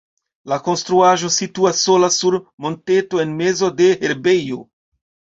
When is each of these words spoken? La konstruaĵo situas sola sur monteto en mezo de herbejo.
La 0.51 0.55
konstruaĵo 0.67 1.27
situas 1.33 1.81
sola 1.87 2.09
sur 2.15 2.37
monteto 2.65 3.19
en 3.25 3.35
mezo 3.43 3.69
de 3.83 3.91
herbejo. 4.05 4.59